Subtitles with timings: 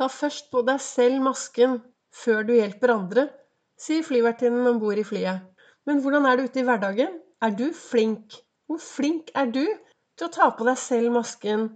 [0.00, 1.74] Ta først på deg selv masken
[2.16, 3.26] før du hjelper andre,
[3.76, 5.42] sier flyvertinnen om bord i flyet.
[5.84, 7.18] Men hvordan er det ute i hverdagen?
[7.44, 8.38] Er du flink?
[8.64, 9.66] Hvor flink er du
[10.16, 11.66] til å ta på deg selv masken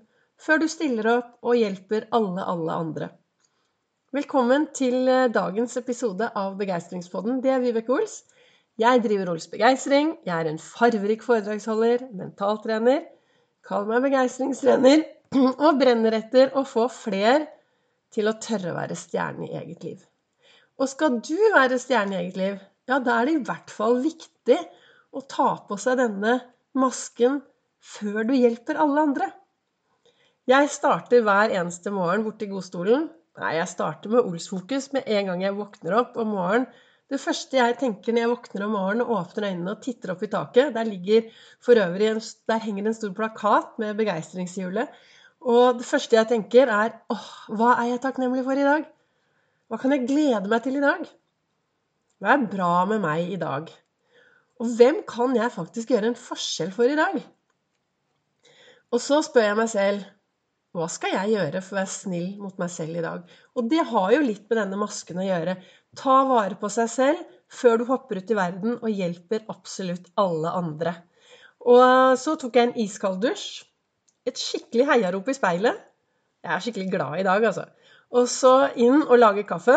[0.41, 3.09] før du stiller opp og hjelper alle, alle andre?
[4.17, 7.43] Velkommen til eh, dagens episode av Begeistringspodden.
[7.45, 8.23] Det er Vibeke Ols.
[8.81, 10.15] Jeg driver Ols Begeistring.
[10.25, 13.05] Jeg er en farverik foredragsholder, mentaltrener.
[13.69, 15.05] Kall meg begeistringstrener.
[15.67, 17.51] Og brenner etter å få fler
[18.15, 20.03] til å tørre å være stjerne i eget liv.
[20.79, 24.01] Og skal du være stjerne i eget liv, ja, da er det i hvert fall
[24.05, 24.59] viktig
[25.15, 26.39] å ta på seg denne
[26.77, 27.41] masken
[27.85, 29.29] før du hjelper alle andre.
[30.51, 33.07] Jeg starter hver eneste morgen borti godstolen.
[33.41, 36.69] Nei, jeg starter med Olsfokus med en gang jeg våkner opp om morgenen.
[37.13, 40.23] Det første jeg tenker når jeg våkner om morgenen og åpner øynene og titter opp
[40.25, 40.89] i taket Der
[41.63, 44.89] for øvrig en, der henger en stor plakat med begeistringshjulet.
[45.45, 48.87] Og det første jeg tenker, er åh, hva er jeg takknemlig for i dag?
[49.69, 51.05] Hva kan jeg glede meg til i dag?
[52.23, 53.69] Hva er bra med meg i dag?
[54.63, 57.19] Og hvem kan jeg faktisk gjøre en forskjell for i dag?
[58.95, 60.05] Og så spør jeg meg selv
[60.75, 63.29] hva skal jeg gjøre for å være snill mot meg selv i dag?
[63.55, 65.59] Og det har jo litt med denne masken å gjøre.
[65.95, 70.51] Ta vare på seg selv før du hopper ut i verden og hjelper absolutt alle
[70.57, 70.97] andre.
[71.63, 73.63] Og så tok jeg en iskald dusj
[74.29, 75.83] et skikkelig heiarop i speilet.
[76.45, 77.67] Jeg er skikkelig glad i dag, altså.
[78.15, 79.77] Og så inn og lage kaffe.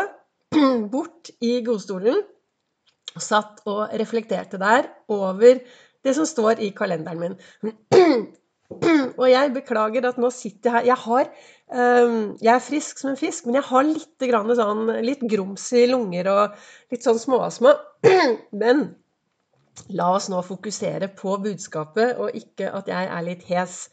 [0.93, 2.23] Bort i godstolen.
[3.17, 5.61] Satt og reflekterte der over
[6.05, 7.77] det som står i kalenderen min.
[9.17, 11.29] Og jeg beklager at nå sitter jeg her Jeg har
[12.03, 14.25] um, Jeg er frisk som en fisk, men jeg har litt,
[14.59, 16.57] sånn, litt grums i lunger og
[16.91, 17.77] litt sånn småastma.
[18.61, 18.89] Men
[19.93, 23.87] la oss nå fokusere på budskapet, og ikke at jeg er litt hes.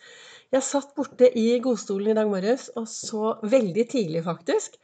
[0.55, 4.77] Jeg satt borte i godstolen i dag morges og så veldig tidlig, faktisk.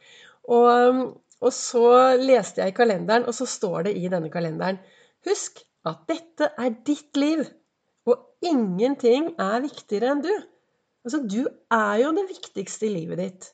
[0.51, 1.03] Og,
[1.39, 1.85] og, så
[2.19, 4.81] leste jeg i kalenderen, og så står det i denne kalenderen
[5.27, 7.45] Husk at dette er ditt liv,
[8.09, 10.33] og ingenting er viktigere enn du.
[11.05, 13.47] Altså, du er jo det viktigste i livet ditt.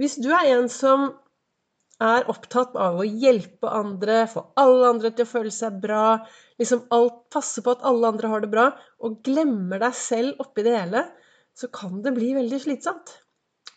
[0.00, 1.10] Hvis du er en som
[2.00, 6.04] er opptatt av å hjelpe andre, få alle andre til å føle seg bra,
[6.60, 8.70] liksom alt, passe på at alle andre har det bra,
[9.04, 11.04] og glemmer deg selv oppi det hele,
[11.56, 13.12] så kan det bli veldig slitsomt.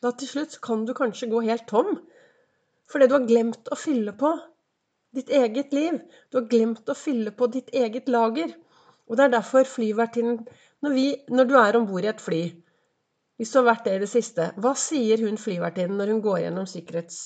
[0.03, 1.95] Da til slutt kan du kanskje gå helt tom.
[2.91, 4.33] Fordi du har glemt å fylle på
[5.15, 5.99] ditt eget liv.
[6.29, 8.51] Du har glemt å fylle på ditt eget lager.
[9.07, 10.41] Og det er derfor flyvertinnen
[10.83, 10.99] når,
[11.31, 12.41] når du er om bord i et fly
[13.39, 16.43] Hvis du har vært det i det siste, hva sier hun flyvertinnen når hun går
[16.45, 17.23] gjennom sikkerhets...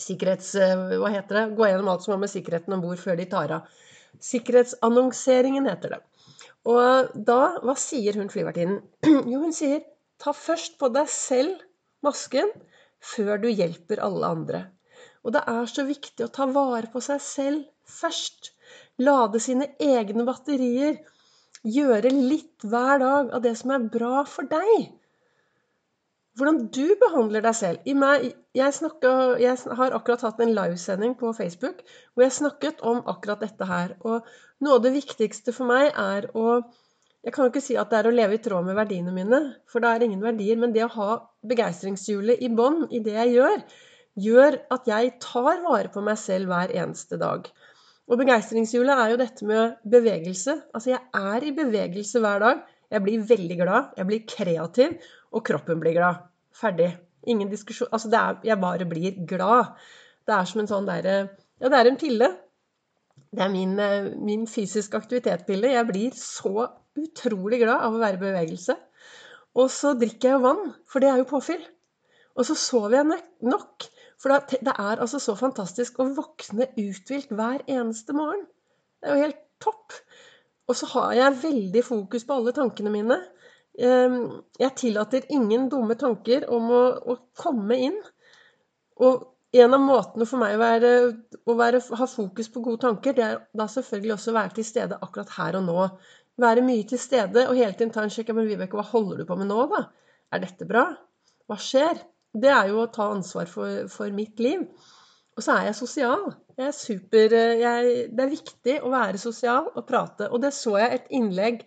[0.00, 0.52] Sikkerhets...
[1.00, 1.44] Hva heter det?
[1.56, 3.70] Gå gjennom alt som har med sikkerheten om bord før de tar av.
[4.22, 6.00] Sikkerhetsannonseringen heter det.
[6.68, 8.80] Og da Hva sier hun flyvertinnen?
[9.32, 9.84] Jo, hun sier
[10.22, 11.62] ta først på deg selv
[12.04, 12.50] masken
[13.04, 14.62] før du hjelper alle andre.
[15.24, 18.52] Og det er så viktig å ta vare på seg selv først.
[19.02, 21.00] Lade sine egne batterier.
[21.66, 24.90] Gjøre litt hver dag av det som er bra for deg
[26.36, 27.92] hvordan du behandler deg selv.
[27.98, 28.26] Meg,
[28.56, 31.80] jeg, snakket, jeg, har akkurat hatt en livesending på Facebook
[32.12, 33.96] hvor jeg snakket om akkurat dette her.
[34.04, 34.26] Og
[34.64, 36.60] noe av det viktigste for meg er å
[37.26, 39.38] Jeg kan jo ikke si at det er å leve i tråd med verdiene mine,
[39.66, 40.54] for da er ingen verdier.
[40.62, 43.64] Men det å ha begeistringshjulet i bånn i det jeg gjør,
[44.26, 47.48] gjør at jeg tar vare på meg selv hver eneste dag.
[48.06, 50.54] Og begeistringshjulet er jo dette med bevegelse.
[50.70, 52.62] Altså jeg er i bevegelse hver dag.
[52.92, 54.96] Jeg blir veldig glad, jeg blir kreativ,
[55.34, 56.26] og kroppen blir glad.
[56.54, 56.90] Ferdig.
[57.26, 57.90] Ingen diskusjon.
[57.92, 59.74] Altså, er, jeg bare blir glad.
[60.26, 61.16] Det er som en sånn derre
[61.56, 62.28] Ja, det er en pille.
[63.32, 65.72] Det er min, eh, min fysisk aktivitet-pille.
[65.72, 68.76] Jeg blir så utrolig glad av å være i bevegelse.
[69.56, 71.64] Og så drikker jeg jo vann, for det er jo påfyll.
[72.36, 73.88] Og så sover jeg nok.
[74.20, 78.46] For det er altså så fantastisk å våkne uthvilt hver eneste morgen.
[79.00, 79.96] Det er jo helt topp.
[80.66, 83.20] Og så har jeg veldig fokus på alle tankene mine.
[83.76, 86.82] Jeg tillater ingen dumme tanker om å,
[87.12, 87.98] å komme inn.
[89.04, 89.26] Og
[89.56, 90.92] en av måtene for meg å, være,
[91.46, 94.66] å være, ha fokus på gode tanker, det er da selvfølgelig også å være til
[94.68, 95.86] stede akkurat her og nå.
[96.42, 98.34] Være mye til stede og hele tiden ta en sjekk.
[98.36, 99.86] Men Vibeke, hva holder du på med nå, da?
[100.34, 100.88] Er dette bra?
[101.46, 102.02] Hva skjer?
[102.36, 104.66] Det er jo å ta ansvar for, for mitt liv.
[105.36, 106.30] Og så er jeg sosial.
[106.56, 110.30] Jeg er super, jeg, det er viktig å være sosial og prate.
[110.32, 111.66] Og det så jeg et innlegg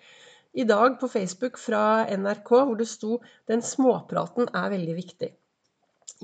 [0.58, 5.36] i dag på Facebook fra NRK hvor det sto 'Den småpraten er veldig viktig'.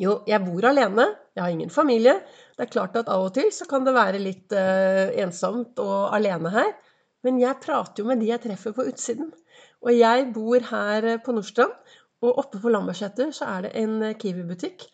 [0.01, 1.05] Jo, jeg bor alene.
[1.35, 2.15] Jeg har ingen familie.
[2.57, 6.15] Det er klart at av og til så kan det være litt uh, ensomt og
[6.15, 6.73] alene her.
[7.23, 9.31] Men jeg prater jo med de jeg treffer på utsiden.
[9.85, 11.77] Og jeg bor her på Nordstrand.
[12.25, 14.89] Og oppe på Lambertseter så er det en Kiwi-butikk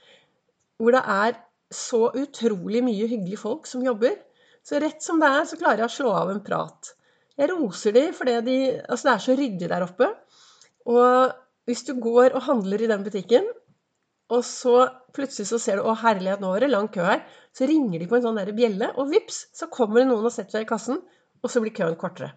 [0.81, 1.35] hvor det er
[1.71, 4.17] så utrolig mye hyggelige folk som jobber.
[4.63, 6.91] Så rett som det er, så klarer jeg å slå av en prat.
[7.39, 10.09] Jeg roser dem fordi de, altså det er så ryddig der oppe.
[10.91, 11.33] Og
[11.69, 13.47] hvis du går og handler i den butikken,
[14.31, 14.75] og så
[15.15, 18.07] plutselig så ser du 'Å, herlighet, nå er det lang kø her', så ringer de
[18.07, 20.69] på en sånn der bjelle, og vips, så kommer det noen og setter seg i
[20.69, 21.01] kassen,
[21.43, 22.31] og så blir køen kortere.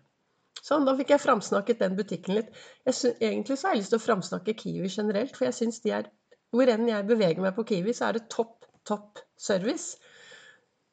[0.64, 2.50] Sånn, da fikk jeg framsnakket den butikken litt.
[2.88, 5.90] Synes, egentlig så har jeg lyst til å framsnakke Kiwi generelt, for jeg syns de
[6.00, 6.10] er
[6.54, 9.96] Hvor enn jeg beveger meg på Kiwi, så er det topp, topp service.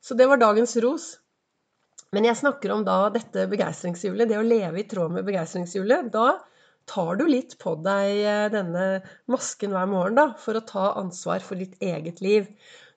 [0.02, 1.10] Så det var dagens ros.
[2.12, 6.10] Men jeg snakker om da dette begeistringshjulet, det å leve i tråd med begeistringshjulet.
[6.12, 6.42] Da
[6.90, 8.86] tar du litt på deg eh, denne
[9.32, 12.50] masken hver morgen da, for å ta ansvar for ditt eget liv.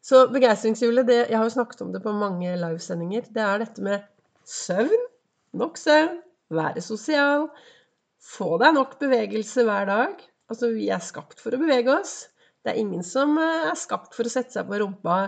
[0.04, 4.02] Så begeistringshjulet, jeg har jo snakket om det på mange livesendinger, det er dette med
[4.48, 5.06] søvn,
[5.56, 6.18] nok søvn,
[6.52, 7.46] være sosial,
[8.24, 10.20] få deg nok bevegelse hver dag.
[10.50, 12.18] Altså, vi er skapt for å bevege oss.
[12.64, 15.18] Det er ingen som eh, er skapt for å sette seg på rumpa,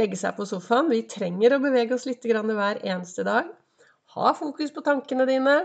[0.00, 0.88] legge seg på sofaen.
[0.88, 3.50] Vi trenger å bevege oss litt hver eneste dag.
[4.16, 5.58] Ha fokus på tankene dine.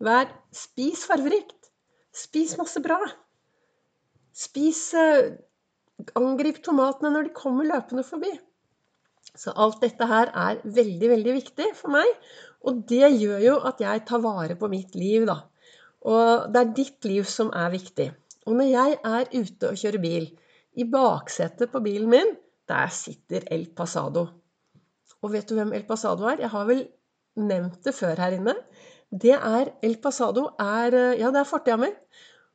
[0.00, 1.68] Vær, spis farverikt.
[2.16, 2.98] Spis masse bra.
[4.32, 5.36] Spis eh,
[6.16, 8.30] Angrip tomatene når de kommer løpende forbi.
[9.36, 12.08] Så alt dette her er veldig, veldig viktig for meg.
[12.64, 15.42] Og det gjør jo at jeg tar vare på mitt liv, da.
[16.08, 18.08] Og det er ditt liv som er viktig.
[18.48, 20.28] Og når jeg er ute og kjører bil,
[20.78, 22.36] i baksetet på bilen min,
[22.70, 24.26] der sitter El Pasado.
[25.20, 26.40] Og vet du hvem El Pasado er?
[26.44, 26.84] Jeg har vel
[27.40, 28.54] nevnt det før her inne.
[29.10, 31.90] Det er El Pasado er Ja, det er fortida mi.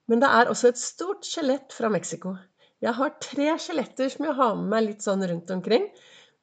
[0.08, 2.36] Men det er også et stort skjelett fra Mexico.
[2.82, 5.88] Jeg har tre skjeletter som jeg har med meg litt sånn rundt omkring.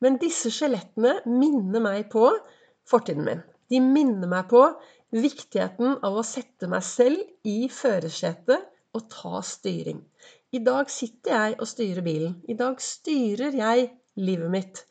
[0.03, 2.27] Men disse skjelettene minner meg på
[2.89, 3.43] fortiden min.
[3.71, 4.65] De minner meg på
[5.15, 10.01] viktigheten av å sette meg selv i førersetet å ta styring.
[10.53, 12.35] I dag sitter jeg og styrer bilen.
[12.49, 13.89] I dag styrer jeg
[14.21, 14.83] livet mitt.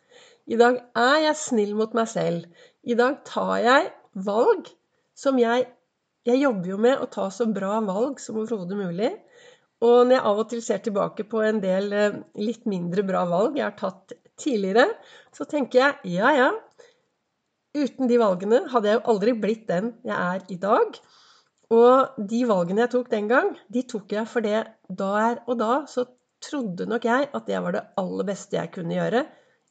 [0.50, 2.48] I dag er jeg snill mot meg selv.
[2.81, 3.92] I dag tar jeg
[4.27, 4.71] valg
[5.15, 5.69] som jeg
[6.21, 9.07] Jeg jobber jo med å ta så bra valg som overhodet mulig.
[9.81, 13.24] Og når jeg av og til ser tilbake på en del eh, litt mindre bra
[13.25, 14.86] valg jeg har tatt tidligere,
[15.33, 16.51] så tenker jeg ja, ja.
[17.74, 21.01] Uten de valgene hadde jeg jo aldri blitt den jeg er i dag.
[21.71, 24.57] Og de valgene jeg tok den gang, de tok jeg fordi
[25.00, 26.06] der og da så
[26.44, 29.23] trodde nok jeg at det var det aller beste jeg kunne gjøre.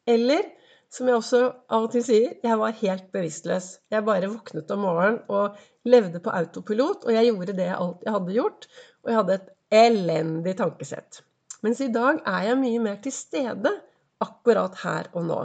[0.09, 0.49] Eller
[0.91, 3.69] som jeg også av og til sier, jeg var helt bevisstløs.
[3.93, 8.11] Jeg bare våknet om morgenen og levde på autopilot, og jeg gjorde det jeg alltid
[8.17, 8.67] hadde gjort.
[9.03, 9.53] Og jeg hadde et
[9.83, 11.21] elendig tankesett.
[11.63, 13.77] Mens i dag er jeg mye mer til stede
[14.25, 15.41] akkurat her og nå.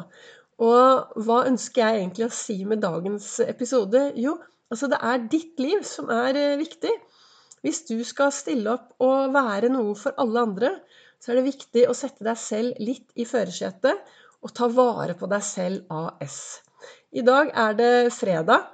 [0.66, 4.08] Og hva ønsker jeg egentlig å si med dagens episode?
[4.18, 4.38] Jo,
[4.74, 6.92] Altså, det er ditt liv som er eh, viktig.
[7.66, 10.72] Hvis du skal stille opp og være noe for alle andre,
[11.22, 14.02] så er det viktig å sette deg selv litt i førersetet
[14.46, 16.38] og ta vare på deg selv AS.
[17.16, 18.68] I dag er det fredag,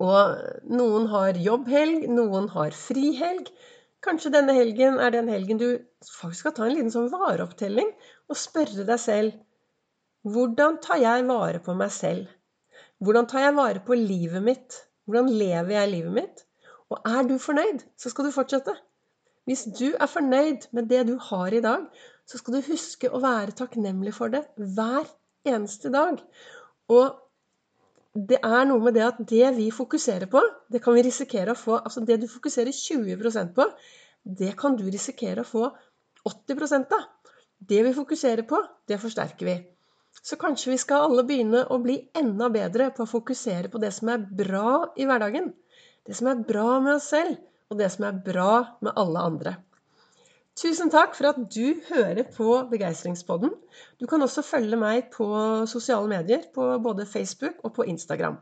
[0.00, 3.50] og noen har jobbhelg, noen har frihelg.
[4.04, 5.68] Kanskje denne helgen er den helgen du
[6.08, 7.92] faktisk skal ta en liten sånn vareopptelling
[8.28, 9.36] og spørre deg selv
[10.24, 12.28] hvordan tar jeg vare på meg selv?
[13.02, 14.80] Hvordan tar jeg vare på livet mitt?
[15.04, 16.44] Hvordan lever jeg livet mitt?
[16.92, 18.74] Og er du fornøyd, så skal du fortsette.
[19.48, 21.84] Hvis du er fornøyd med det du har i dag,
[22.26, 25.04] så skal du huske å være takknemlig for det hver
[25.48, 26.22] eneste dag.
[26.92, 27.20] Og
[28.14, 31.58] det er noe med det at det vi fokuserer på, det kan vi risikere å
[31.58, 33.66] få Altså det du fokuserer 20% på,
[34.24, 35.68] det kan du risikere å få
[36.24, 37.08] 80 av.
[37.58, 39.56] Det vi fokuserer på, det forsterker vi.
[40.22, 43.90] Så kanskje vi skal alle begynne å bli enda bedre på å fokusere på det
[43.96, 45.50] som er bra i hverdagen.
[46.04, 47.38] Det som er bra med oss selv,
[47.72, 48.50] og det som er bra
[48.84, 49.54] med alle andre.
[50.54, 53.50] Tusen takk for at du hører på Begeistringspodden.
[53.98, 55.26] Du kan også følge meg på
[55.66, 58.36] sosiale medier, på både Facebook og på Instagram.